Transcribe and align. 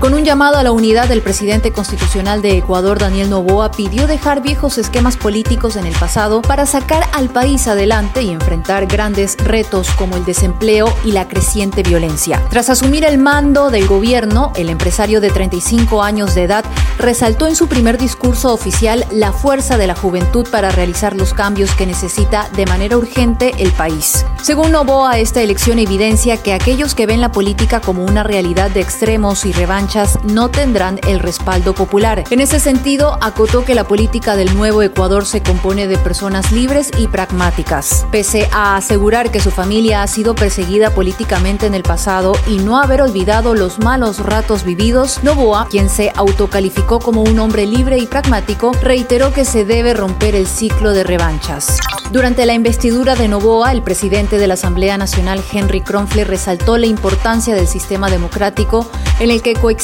Con 0.00 0.14
un 0.14 0.24
llamado 0.24 0.58
a 0.58 0.62
la 0.62 0.70
unidad, 0.70 1.10
el 1.10 1.22
presidente 1.22 1.72
constitucional 1.72 2.40
de 2.40 2.56
Ecuador, 2.56 3.00
Daniel 3.00 3.30
Novoa, 3.30 3.72
pidió 3.72 4.06
dejar 4.06 4.40
viejos 4.42 4.78
esquemas 4.78 5.16
políticos 5.16 5.74
en 5.74 5.86
el 5.86 5.94
pasado 5.94 6.40
para 6.40 6.66
sacar 6.66 7.02
al 7.12 7.30
país 7.30 7.66
adelante 7.66 8.22
y 8.22 8.30
enfrentar 8.30 8.86
grandes 8.86 9.36
retos 9.38 9.90
como 9.90 10.16
el 10.16 10.24
desempleo 10.24 10.94
y 11.04 11.10
la 11.10 11.26
creciente 11.26 11.82
violencia. 11.82 12.40
Tras 12.48 12.70
asumir 12.70 13.04
el 13.04 13.18
mando 13.18 13.70
del 13.70 13.88
gobierno, 13.88 14.52
el 14.54 14.70
empresario 14.70 15.20
de 15.20 15.30
35 15.30 16.00
años 16.00 16.36
de 16.36 16.44
edad 16.44 16.64
resaltó 17.00 17.48
en 17.48 17.56
su 17.56 17.66
primer 17.66 17.98
discurso 17.98 18.54
oficial 18.54 19.04
la 19.10 19.32
fuerza 19.32 19.78
de 19.78 19.88
la 19.88 19.96
juventud 19.96 20.46
para 20.48 20.70
realizar 20.70 21.16
los 21.16 21.34
cambios 21.34 21.72
que 21.72 21.86
necesita 21.86 22.48
de 22.54 22.66
manera 22.66 22.96
urgente 22.96 23.52
el 23.58 23.72
país. 23.72 24.24
Según 24.42 24.70
Novoa, 24.70 25.18
esta 25.18 25.42
elección 25.42 25.80
evidencia 25.80 26.36
que 26.36 26.52
aquellos 26.52 26.94
que 26.94 27.06
ven 27.06 27.20
la 27.20 27.32
política 27.32 27.80
como 27.80 28.04
una 28.04 28.22
realidad 28.22 28.70
de 28.70 28.80
extremos 28.80 29.44
y 29.44 29.50
revancha 29.52 29.87
no 30.24 30.50
tendrán 30.50 31.00
el 31.06 31.18
respaldo 31.18 31.74
popular. 31.74 32.24
En 32.30 32.40
ese 32.40 32.60
sentido, 32.60 33.16
acotó 33.22 33.64
que 33.64 33.74
la 33.74 33.84
política 33.84 34.36
del 34.36 34.54
nuevo 34.54 34.82
Ecuador 34.82 35.24
se 35.24 35.42
compone 35.42 35.86
de 35.86 35.96
personas 35.96 36.52
libres 36.52 36.90
y 36.98 37.08
pragmáticas. 37.08 38.06
Pese 38.10 38.48
a 38.52 38.76
asegurar 38.76 39.30
que 39.30 39.40
su 39.40 39.50
familia 39.50 40.02
ha 40.02 40.06
sido 40.06 40.34
perseguida 40.34 40.90
políticamente 40.90 41.66
en 41.66 41.74
el 41.74 41.82
pasado 41.82 42.32
y 42.46 42.58
no 42.58 42.78
haber 42.78 43.00
olvidado 43.00 43.54
los 43.54 43.78
malos 43.78 44.18
ratos 44.18 44.62
vividos, 44.62 45.24
Novoa, 45.24 45.68
quien 45.70 45.88
se 45.88 46.12
autocalificó 46.14 46.98
como 46.98 47.22
un 47.22 47.38
hombre 47.38 47.66
libre 47.66 47.96
y 47.96 48.06
pragmático, 48.06 48.72
reiteró 48.82 49.32
que 49.32 49.46
se 49.46 49.64
debe 49.64 49.94
romper 49.94 50.34
el 50.34 50.46
ciclo 50.46 50.92
de 50.92 51.04
revanchas. 51.04 51.78
Durante 52.10 52.46
la 52.46 52.54
investidura 52.54 53.16
de 53.16 53.28
Novoa, 53.28 53.72
el 53.72 53.82
presidente 53.82 54.38
de 54.38 54.46
la 54.46 54.54
Asamblea 54.54 54.96
Nacional, 54.96 55.42
Henry 55.52 55.82
Kronfle, 55.82 56.24
resaltó 56.24 56.78
la 56.78 56.86
importancia 56.86 57.54
del 57.54 57.66
sistema 57.66 58.08
democrático 58.08 58.90
en 59.20 59.30
el 59.30 59.42
que 59.42 59.54
coexisten 59.54 59.77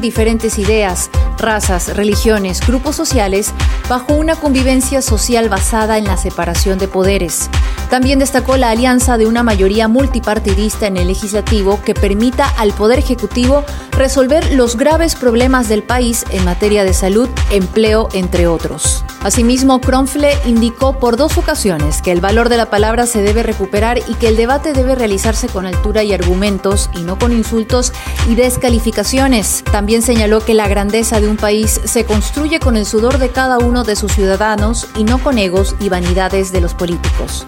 diferentes 0.00 0.58
ideas, 0.58 1.10
razas, 1.40 1.96
religiones, 1.96 2.60
grupos 2.66 2.96
sociales, 2.96 3.52
bajo 3.88 4.12
una 4.12 4.36
convivencia 4.36 5.02
social 5.02 5.48
basada 5.48 5.98
en 5.98 6.04
la 6.04 6.16
separación 6.16 6.78
de 6.78 6.88
poderes. 6.88 7.50
También 7.90 8.20
destacó 8.20 8.56
la 8.56 8.70
alianza 8.70 9.18
de 9.18 9.26
una 9.26 9.42
mayoría 9.42 9.88
multipartidista 9.88 10.86
en 10.86 10.96
el 10.96 11.08
legislativo 11.08 11.80
que 11.82 11.94
permita 11.94 12.48
al 12.56 12.72
Poder 12.72 13.00
Ejecutivo 13.00 13.64
resolver 13.96 14.52
los 14.52 14.76
graves 14.76 15.16
problemas 15.16 15.68
del 15.68 15.82
país 15.82 16.24
en 16.30 16.44
materia 16.44 16.84
de 16.84 16.94
salud, 16.94 17.28
empleo, 17.50 18.08
entre 18.12 18.46
otros. 18.46 19.04
Asimismo, 19.22 19.80
Kronfle 19.80 20.32
indicó 20.46 20.98
por 20.98 21.16
dos 21.16 21.36
ocasiones 21.36 22.00
que 22.00 22.12
el 22.12 22.20
valor 22.20 22.48
de 22.48 22.56
la 22.56 22.70
palabra 22.70 23.06
se 23.06 23.22
debe 23.22 23.42
recuperar 23.42 23.98
y 23.98 24.14
que 24.14 24.28
el 24.28 24.36
debate 24.36 24.72
debe 24.72 24.94
realizarse 24.94 25.48
con 25.48 25.66
altura 25.66 26.02
y 26.02 26.12
argumentos 26.12 26.88
y 26.94 27.00
no 27.00 27.18
con 27.18 27.32
insultos 27.32 27.92
y 28.28 28.34
descalificaciones. 28.34 29.62
También 29.70 30.02
señaló 30.02 30.40
que 30.40 30.54
la 30.54 30.68
grandeza 30.68 31.20
de 31.20 31.28
un 31.30 31.36
país 31.36 31.80
se 31.84 32.04
construye 32.04 32.60
con 32.60 32.76
el 32.76 32.84
sudor 32.84 33.18
de 33.18 33.30
cada 33.30 33.58
uno 33.58 33.84
de 33.84 33.96
sus 33.96 34.12
ciudadanos 34.12 34.88
y 34.96 35.04
no 35.04 35.18
con 35.18 35.38
egos 35.38 35.76
y 35.80 35.88
vanidades 35.88 36.52
de 36.52 36.60
los 36.60 36.74
políticos. 36.74 37.46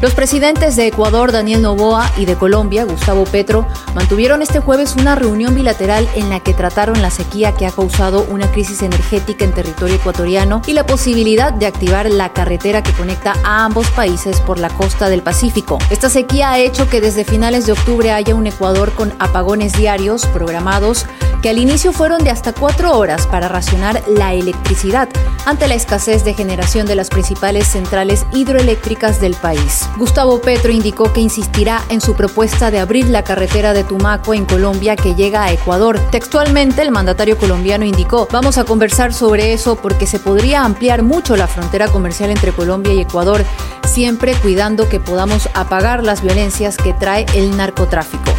Los 0.00 0.14
presidentes 0.14 0.76
de 0.76 0.88
Ecuador, 0.88 1.32
Daniel 1.32 1.62
Novoa, 1.62 2.10
y 2.16 2.26
de 2.26 2.36
Colombia, 2.36 2.84
Gustavo 2.84 3.24
Petro, 3.24 3.66
mantuvieron 3.94 4.42
este 4.42 4.60
jueves 4.60 4.96
una 4.96 5.14
reunión 5.14 5.54
bilateral 5.54 6.06
en 6.14 6.28
la 6.28 6.40
que 6.40 6.52
trataron 6.52 7.00
la 7.00 7.10
sequía 7.10 7.54
que 7.54 7.66
ha 7.66 7.70
causado 7.70 8.26
una 8.28 8.50
crisis 8.50 8.82
energética 8.82 9.44
en 9.44 9.52
territorio 9.52 9.96
ecuatoriano 9.96 10.60
y 10.66 10.74
la 10.74 10.84
posibilidad 10.84 11.52
de 11.52 11.66
activar 11.66 12.10
la 12.10 12.32
carretera 12.32 12.82
que 12.82 12.92
conecta 12.92 13.34
a 13.44 13.64
ambos 13.64 13.88
países 13.92 14.40
por 14.40 14.58
la 14.58 14.68
costa 14.68 15.08
del 15.08 15.22
Pacífico. 15.22 15.78
Esta 15.90 16.10
sequía 16.10 16.52
ha 16.52 16.58
hecho 16.58 16.88
que 16.88 17.00
desde 17.00 17.24
finales 17.24 17.66
de 17.66 17.72
octubre 17.72 18.12
haya 18.12 18.34
un 18.34 18.46
Ecuador 18.46 18.92
con 18.92 19.14
apagones 19.18 19.72
diarios 19.72 20.26
programados 20.26 21.06
que 21.42 21.50
al 21.50 21.58
inicio 21.58 21.92
fueron 21.92 22.24
de 22.24 22.30
hasta 22.30 22.52
cuatro 22.52 22.96
horas 22.96 23.26
para 23.26 23.48
racionar 23.48 24.02
la 24.06 24.32
electricidad 24.32 25.08
ante 25.44 25.68
la 25.68 25.74
escasez 25.74 26.24
de 26.24 26.34
generación 26.34 26.86
de 26.86 26.94
las 26.94 27.10
principales 27.10 27.66
centrales 27.66 28.24
hidroeléctricas 28.32 29.20
del 29.20 29.34
país. 29.34 29.73
Gustavo 29.96 30.40
Petro 30.40 30.72
indicó 30.72 31.12
que 31.12 31.20
insistirá 31.20 31.82
en 31.88 32.00
su 32.00 32.14
propuesta 32.14 32.70
de 32.70 32.78
abrir 32.78 33.06
la 33.08 33.24
carretera 33.24 33.72
de 33.72 33.84
Tumaco 33.84 34.34
en 34.34 34.44
Colombia 34.44 34.96
que 34.96 35.14
llega 35.14 35.44
a 35.44 35.52
Ecuador. 35.52 35.98
Textualmente, 36.10 36.82
el 36.82 36.90
mandatario 36.90 37.38
colombiano 37.38 37.84
indicó, 37.84 38.28
vamos 38.30 38.58
a 38.58 38.64
conversar 38.64 39.12
sobre 39.12 39.52
eso 39.52 39.76
porque 39.76 40.06
se 40.06 40.18
podría 40.18 40.64
ampliar 40.64 41.02
mucho 41.02 41.36
la 41.36 41.46
frontera 41.46 41.88
comercial 41.88 42.30
entre 42.30 42.52
Colombia 42.52 42.92
y 42.92 43.00
Ecuador, 43.00 43.44
siempre 43.86 44.34
cuidando 44.34 44.88
que 44.88 45.00
podamos 45.00 45.48
apagar 45.54 46.02
las 46.02 46.22
violencias 46.22 46.76
que 46.76 46.92
trae 46.92 47.26
el 47.34 47.56
narcotráfico. 47.56 48.32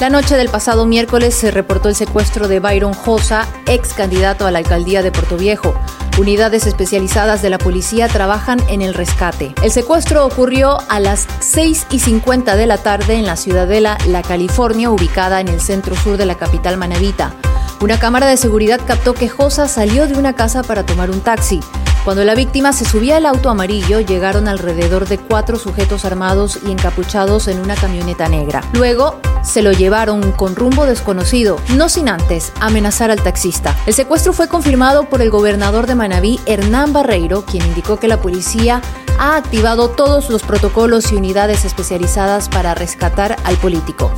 La 0.00 0.10
noche 0.10 0.36
del 0.36 0.48
pasado 0.48 0.84
miércoles 0.84 1.34
se 1.34 1.50
reportó 1.50 1.88
el 1.88 1.94
secuestro 1.94 2.48
de 2.48 2.58
Byron 2.58 2.92
Josa, 2.92 3.46
ex 3.66 3.94
candidato 3.94 4.46
a 4.46 4.50
la 4.50 4.58
alcaldía 4.58 5.02
de 5.02 5.12
Puerto 5.12 5.36
Viejo. 5.36 5.74
Unidades 6.18 6.66
especializadas 6.66 7.40
de 7.40 7.48
la 7.48 7.56
policía 7.56 8.06
trabajan 8.06 8.60
en 8.68 8.82
el 8.82 8.92
rescate. 8.92 9.54
El 9.62 9.70
secuestro 9.70 10.26
ocurrió 10.26 10.78
a 10.90 11.00
las 11.00 11.26
6 11.40 11.86
y 11.90 12.00
50 12.00 12.54
de 12.54 12.66
la 12.66 12.76
tarde 12.76 13.14
en 13.14 13.24
la 13.24 13.36
ciudadela 13.36 13.96
La 14.06 14.20
California, 14.20 14.90
ubicada 14.90 15.40
en 15.40 15.48
el 15.48 15.60
centro 15.60 15.96
sur 15.96 16.18
de 16.18 16.26
la 16.26 16.36
capital 16.36 16.76
manavita. 16.76 17.34
Una 17.80 17.98
cámara 17.98 18.26
de 18.26 18.36
seguridad 18.36 18.80
captó 18.86 19.14
que 19.14 19.30
Josa 19.30 19.68
salió 19.68 20.06
de 20.06 20.14
una 20.14 20.34
casa 20.34 20.62
para 20.62 20.84
tomar 20.84 21.10
un 21.10 21.20
taxi. 21.20 21.60
Cuando 22.04 22.24
la 22.24 22.34
víctima 22.34 22.72
se 22.72 22.84
subía 22.84 23.18
al 23.18 23.26
auto 23.26 23.48
amarillo, 23.48 24.00
llegaron 24.00 24.48
alrededor 24.48 25.06
de 25.06 25.18
cuatro 25.18 25.56
sujetos 25.56 26.04
armados 26.04 26.58
y 26.66 26.72
encapuchados 26.72 27.46
en 27.46 27.60
una 27.60 27.76
camioneta 27.76 28.28
negra. 28.28 28.64
Luego, 28.72 29.20
se 29.44 29.62
lo 29.62 29.70
llevaron 29.70 30.32
con 30.32 30.56
rumbo 30.56 30.84
desconocido, 30.84 31.58
no 31.76 31.88
sin 31.88 32.08
antes 32.08 32.52
amenazar 32.58 33.12
al 33.12 33.22
taxista. 33.22 33.76
El 33.86 33.94
secuestro 33.94 34.32
fue 34.32 34.48
confirmado 34.48 35.08
por 35.08 35.22
el 35.22 35.30
gobernador 35.30 35.86
de 35.86 35.94
Manabí, 35.94 36.40
Hernán 36.44 36.92
Barreiro, 36.92 37.44
quien 37.44 37.64
indicó 37.66 38.00
que 38.00 38.08
la 38.08 38.20
policía 38.20 38.82
ha 39.20 39.36
activado 39.36 39.90
todos 39.90 40.28
los 40.28 40.42
protocolos 40.42 41.12
y 41.12 41.16
unidades 41.16 41.64
especializadas 41.64 42.48
para 42.48 42.74
rescatar 42.74 43.36
al 43.44 43.56
político. 43.58 44.10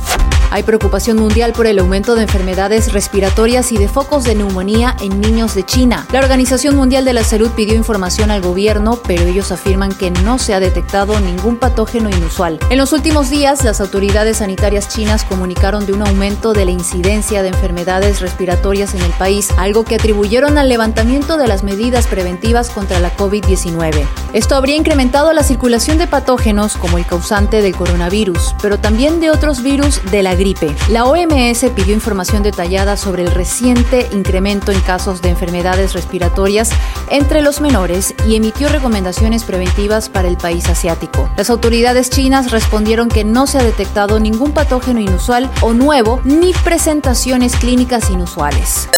Hay 0.51 0.63
preocupación 0.63 1.17
mundial 1.17 1.53
por 1.53 1.67
el 1.67 1.79
aumento 1.79 2.15
de 2.15 2.23
enfermedades 2.23 2.93
respiratorias 2.93 3.71
y 3.71 3.77
de 3.77 3.87
focos 3.87 4.23
de 4.23 4.35
neumonía 4.35 4.95
en 5.01 5.19
niños 5.19 5.55
de 5.55 5.63
China. 5.65 6.07
La 6.11 6.19
Organización 6.19 6.75
Mundial 6.75 7.05
de 7.05 7.13
la 7.13 7.23
Salud 7.23 7.49
pidió 7.55 7.75
información 7.75 8.31
al 8.31 8.41
gobierno, 8.41 8.99
pero 9.05 9.23
ellos 9.23 9.51
afirman 9.51 9.91
que 9.91 10.11
no 10.11 10.39
se 10.39 10.53
ha 10.53 10.59
detectado 10.59 11.19
ningún 11.19 11.57
patógeno 11.57 12.09
inusual. 12.09 12.59
En 12.69 12.77
los 12.77 12.93
últimos 12.93 13.29
días, 13.29 13.63
las 13.63 13.81
autoridades 13.81 14.37
sanitarias 14.37 14.87
chinas 14.87 15.23
comunicaron 15.23 15.85
de 15.85 15.93
un 15.93 16.01
aumento 16.01 16.53
de 16.53 16.65
la 16.65 16.71
incidencia 16.71 17.41
de 17.41 17.49
enfermedades 17.49 18.21
respiratorias 18.21 18.93
en 18.93 19.01
el 19.01 19.11
país, 19.11 19.49
algo 19.57 19.83
que 19.83 19.95
atribuyeron 19.95 20.57
al 20.57 20.69
levantamiento 20.69 21.37
de 21.37 21.47
las 21.47 21.63
medidas 21.63 22.07
preventivas 22.07 22.69
contra 22.69 22.99
la 22.99 23.15
COVID-19. 23.15 24.05
Esto 24.33 24.55
habría 24.55 24.75
incrementado 24.75 25.33
la 25.33 25.43
circulación 25.43 25.97
de 25.97 26.07
patógenos 26.07 26.75
como 26.75 26.97
el 26.97 27.05
causante 27.05 27.61
del 27.61 27.75
coronavirus, 27.75 28.55
pero 28.61 28.79
también 28.79 29.19
de 29.19 29.31
otros 29.31 29.63
virus 29.63 30.01
de 30.11 30.23
la 30.35 30.39
gripe 30.39 30.75
la 30.89 31.05
OMS 31.05 31.65
pidió 31.75 31.93
información 31.93 32.43
detallada 32.43 32.97
sobre 32.97 33.23
el 33.23 33.31
reciente 33.31 34.09
incremento 34.11 34.71
en 34.71 34.79
casos 34.81 35.21
de 35.21 35.29
enfermedades 35.29 35.93
respiratorias 35.93 36.71
entre 37.09 37.41
los 37.41 37.61
menores 37.61 38.13
y 38.27 38.35
emitió 38.35 38.67
recomendaciones 38.67 39.43
preventivas 39.43 40.09
para 40.09 40.27
el 40.27 40.35
país 40.35 40.67
asiático. 40.67 41.29
Las 41.37 41.49
autoridades 41.49 42.09
chinas 42.09 42.51
respondieron 42.51 43.07
que 43.07 43.23
no 43.23 43.47
se 43.47 43.59
ha 43.59 43.63
detectado 43.63 44.19
ningún 44.19 44.51
patógeno 44.51 44.99
inusual 44.99 45.49
o 45.61 45.73
nuevo 45.73 46.19
ni 46.25 46.51
presentaciones 46.53 47.55
clínicas 47.55 48.09
inusuales. 48.09 48.89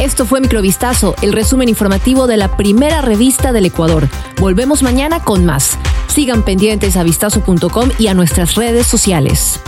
Esto 0.00 0.24
fue 0.24 0.40
Microvistazo, 0.40 1.14
el 1.20 1.32
resumen 1.32 1.68
informativo 1.68 2.26
de 2.26 2.38
la 2.38 2.56
primera 2.56 3.02
revista 3.02 3.52
del 3.52 3.66
Ecuador. 3.66 4.08
Volvemos 4.38 4.82
mañana 4.82 5.20
con 5.20 5.44
más. 5.44 5.76
Sigan 6.06 6.42
pendientes 6.42 6.96
a 6.96 7.02
vistazo.com 7.02 7.90
y 7.98 8.06
a 8.06 8.14
nuestras 8.14 8.54
redes 8.54 8.86
sociales. 8.86 9.60